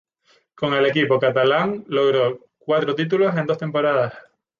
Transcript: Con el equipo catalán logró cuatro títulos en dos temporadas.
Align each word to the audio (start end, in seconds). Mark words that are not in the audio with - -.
Con 0.55 0.73
el 0.73 0.83
equipo 0.87 1.19
catalán 1.19 1.85
logró 1.87 2.47
cuatro 2.57 2.95
títulos 2.95 3.35
en 3.37 3.45
dos 3.45 3.59
temporadas. 3.59 4.11